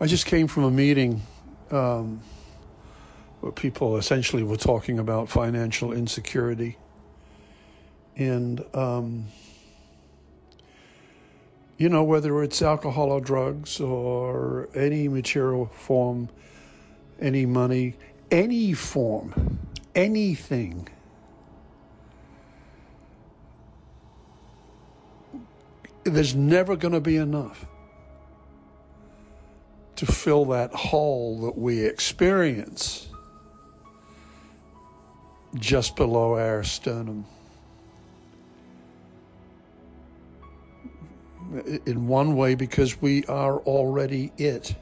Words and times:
I 0.00 0.06
just 0.06 0.26
came 0.26 0.46
from 0.46 0.62
a 0.62 0.70
meeting 0.70 1.22
um, 1.72 2.20
where 3.40 3.50
people 3.50 3.96
essentially 3.96 4.44
were 4.44 4.56
talking 4.56 5.00
about 5.00 5.28
financial 5.28 5.92
insecurity. 5.92 6.76
And, 8.16 8.64
um, 8.74 9.26
you 11.78 11.88
know, 11.88 12.04
whether 12.04 12.44
it's 12.44 12.62
alcohol 12.62 13.10
or 13.10 13.20
drugs 13.20 13.80
or 13.80 14.68
any 14.72 15.08
material 15.08 15.66
form, 15.66 16.28
any 17.20 17.44
money, 17.44 17.96
any 18.30 18.74
form, 18.74 19.58
anything. 19.96 20.86
There's 26.04 26.36
never 26.36 26.76
going 26.76 26.94
to 26.94 27.00
be 27.00 27.16
enough 27.16 27.66
to 29.98 30.06
fill 30.06 30.44
that 30.44 30.72
hole 30.72 31.40
that 31.40 31.58
we 31.58 31.84
experience 31.84 33.08
just 35.56 35.96
below 35.96 36.38
our 36.38 36.62
sternum. 36.62 37.26
In 41.84 42.06
one 42.06 42.36
way, 42.36 42.54
because 42.54 43.02
we 43.02 43.24
are 43.24 43.58
already 43.58 44.30
it. 44.38 44.72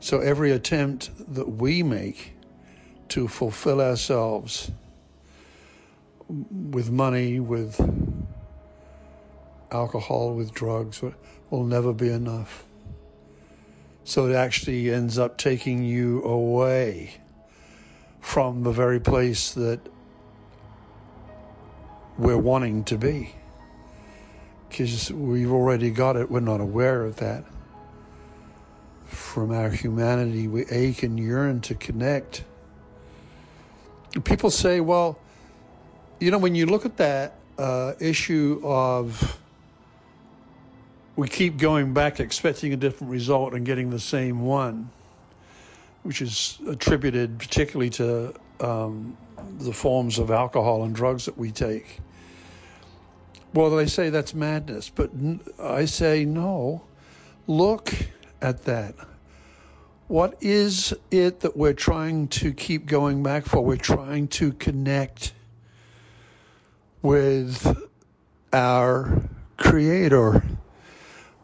So 0.00 0.18
every 0.18 0.50
attempt 0.50 1.10
that 1.34 1.48
we 1.48 1.84
make 1.84 2.32
to 3.10 3.28
fulfill 3.28 3.80
ourselves 3.80 4.68
with 6.28 6.90
money, 6.90 7.38
with 7.38 7.78
alcohol, 9.70 10.34
with 10.34 10.52
drugs, 10.52 11.04
will 11.50 11.64
never 11.64 11.92
be 11.92 12.08
enough. 12.08 12.64
So 14.06 14.28
it 14.28 14.36
actually 14.36 14.92
ends 14.92 15.18
up 15.18 15.36
taking 15.36 15.82
you 15.82 16.22
away 16.22 17.14
from 18.20 18.62
the 18.62 18.70
very 18.70 19.00
place 19.00 19.52
that 19.54 19.80
we're 22.16 22.38
wanting 22.38 22.84
to 22.84 22.98
be. 22.98 23.34
Because 24.68 25.10
we've 25.10 25.50
already 25.50 25.90
got 25.90 26.14
it, 26.14 26.30
we're 26.30 26.38
not 26.38 26.60
aware 26.60 27.04
of 27.04 27.16
that. 27.16 27.42
From 29.06 29.50
our 29.50 29.70
humanity, 29.70 30.46
we 30.46 30.66
ache 30.66 31.02
and 31.02 31.18
yearn 31.18 31.60
to 31.62 31.74
connect. 31.74 32.44
People 34.22 34.50
say, 34.50 34.78
well, 34.78 35.18
you 36.20 36.30
know, 36.30 36.38
when 36.38 36.54
you 36.54 36.66
look 36.66 36.86
at 36.86 36.96
that 36.98 37.34
uh, 37.58 37.94
issue 37.98 38.60
of 38.62 39.40
we 41.16 41.28
keep 41.28 41.56
going 41.56 41.94
back 41.94 42.20
expecting 42.20 42.74
a 42.74 42.76
different 42.76 43.10
result 43.10 43.54
and 43.54 43.64
getting 43.64 43.88
the 43.90 44.00
same 44.00 44.44
one, 44.44 44.90
which 46.02 46.20
is 46.20 46.58
attributed 46.68 47.38
particularly 47.38 47.90
to 47.90 48.34
um, 48.60 49.16
the 49.58 49.72
forms 49.72 50.18
of 50.18 50.30
alcohol 50.30 50.84
and 50.84 50.94
drugs 50.94 51.24
that 51.24 51.36
we 51.36 51.50
take. 51.50 52.00
Well, 53.54 53.70
they 53.70 53.86
say 53.86 54.10
that's 54.10 54.34
madness, 54.34 54.90
but 54.90 55.10
I 55.58 55.86
say 55.86 56.26
no. 56.26 56.82
Look 57.46 57.94
at 58.42 58.64
that. 58.64 58.94
What 60.08 60.36
is 60.42 60.94
it 61.10 61.40
that 61.40 61.56
we're 61.56 61.72
trying 61.72 62.28
to 62.28 62.52
keep 62.52 62.86
going 62.86 63.22
back 63.22 63.46
for? 63.46 63.64
We're 63.64 63.76
trying 63.76 64.28
to 64.28 64.52
connect 64.52 65.32
with 67.02 67.76
our 68.52 69.22
Creator 69.56 70.42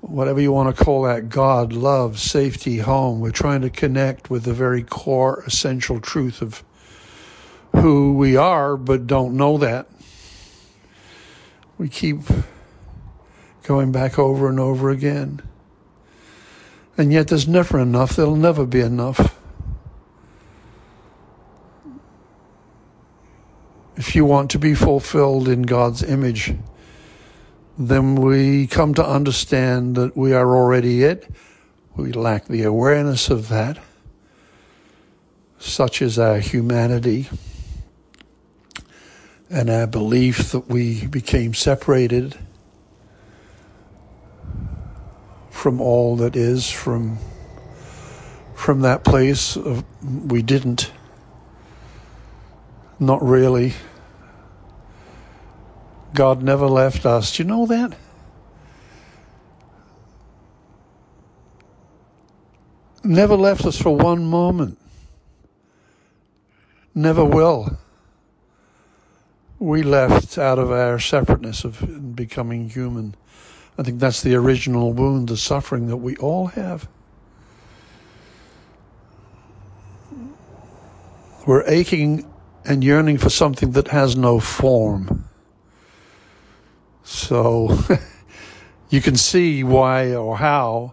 whatever 0.00 0.40
you 0.40 0.52
want 0.52 0.74
to 0.74 0.84
call 0.84 1.02
that 1.02 1.28
God, 1.28 1.72
love, 1.72 2.18
safety, 2.18 2.78
home. 2.78 3.20
We're 3.20 3.30
trying 3.30 3.62
to 3.62 3.70
connect 3.70 4.30
with 4.30 4.44
the 4.44 4.52
very 4.52 4.82
core, 4.82 5.42
essential 5.46 6.00
truth 6.00 6.40
of 6.40 6.62
who 7.74 8.14
we 8.14 8.36
are, 8.36 8.76
but 8.76 9.06
don't 9.06 9.36
know 9.36 9.58
that. 9.58 9.88
We 11.76 11.88
keep 11.88 12.20
going 13.62 13.92
back 13.92 14.18
over 14.18 14.48
and 14.48 14.58
over 14.58 14.90
again. 14.90 15.42
And 16.96 17.12
yet 17.12 17.28
there's 17.28 17.46
never 17.46 17.78
enough. 17.78 18.16
There'll 18.16 18.34
never 18.34 18.66
be 18.66 18.80
enough. 18.80 19.36
If 23.94 24.16
you 24.16 24.24
want 24.24 24.50
to 24.52 24.58
be 24.58 24.74
fulfilled 24.74 25.48
in 25.48 25.62
God's 25.62 26.02
image, 26.02 26.54
then 27.78 28.16
we 28.16 28.66
come 28.66 28.92
to 28.94 29.06
understand 29.06 29.94
that 29.94 30.16
we 30.16 30.32
are 30.32 30.56
already 30.56 31.04
it. 31.04 31.30
We 31.94 32.12
lack 32.12 32.46
the 32.46 32.64
awareness 32.64 33.30
of 33.30 33.48
that. 33.48 33.78
Such 35.58 36.02
is 36.02 36.18
our 36.18 36.38
humanity 36.38 37.28
and 39.48 39.70
our 39.70 39.86
belief 39.86 40.50
that 40.52 40.68
we 40.68 41.06
became 41.06 41.54
separated 41.54 42.36
from 45.50 45.80
all 45.80 46.16
that 46.16 46.36
is, 46.36 46.70
from 46.70 47.18
from 48.54 48.80
that 48.80 49.04
place 49.04 49.56
of, 49.56 49.84
we 50.02 50.42
didn't. 50.42 50.90
Not 52.98 53.22
really. 53.22 53.74
God 56.14 56.42
never 56.42 56.66
left 56.66 57.06
us. 57.06 57.36
Do 57.36 57.42
you 57.42 57.48
know 57.48 57.66
that? 57.66 57.96
Never 63.04 63.36
left 63.36 63.64
us 63.64 63.80
for 63.80 63.96
one 63.96 64.24
moment. 64.24 64.78
Never 66.94 67.24
will. 67.24 67.78
We 69.58 69.82
left 69.82 70.38
out 70.38 70.58
of 70.58 70.70
our 70.70 70.98
separateness 70.98 71.64
of 71.64 72.16
becoming 72.16 72.70
human. 72.70 73.14
I 73.76 73.82
think 73.82 74.00
that's 74.00 74.22
the 74.22 74.34
original 74.34 74.92
wound, 74.92 75.28
the 75.28 75.36
suffering 75.36 75.86
that 75.86 75.96
we 75.98 76.16
all 76.16 76.48
have. 76.48 76.88
We're 81.46 81.64
aching 81.66 82.30
and 82.64 82.84
yearning 82.84 83.18
for 83.18 83.30
something 83.30 83.72
that 83.72 83.88
has 83.88 84.16
no 84.16 84.38
form. 84.40 85.27
So 87.08 87.74
you 88.90 89.00
can 89.00 89.16
see 89.16 89.64
why 89.64 90.14
or 90.14 90.36
how 90.36 90.92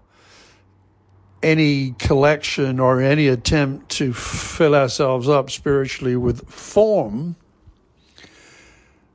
any 1.43 1.91
collection 1.99 2.79
or 2.79 3.01
any 3.01 3.27
attempt 3.27 3.89
to 3.97 4.13
fill 4.13 4.73
ourselves 4.73 5.27
up 5.27 5.51
spiritually 5.51 6.15
with 6.15 6.49
form 6.49 7.35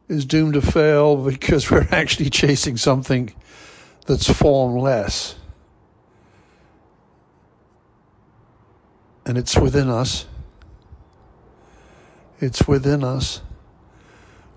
is 0.08 0.26
doomed 0.26 0.52
to 0.52 0.60
fail 0.60 1.16
because 1.30 1.70
we're 1.70 1.88
actually 1.90 2.28
chasing 2.28 2.76
something 2.76 3.32
that's 4.06 4.30
formless. 4.30 5.36
And 9.24 9.38
it's 9.38 9.56
within 9.56 9.88
us. 9.88 10.26
It's 12.40 12.68
within 12.68 13.02
us. 13.02 13.40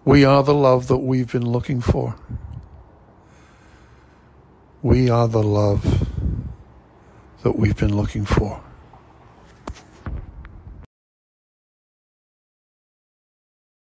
We 0.05 0.25
are 0.25 0.43
the 0.43 0.53
love 0.53 0.89
that 0.89 0.97
we've 0.97 1.31
been 1.31 1.49
looking 1.49 1.79
for. 1.79 2.15
We 4.81 5.09
are 5.09 5.29
the 5.29 5.41
love 5.41 6.09
that 7.43 7.57
we've 7.57 7.77
been 7.77 7.95
looking 7.95 8.25
for. 8.25 8.61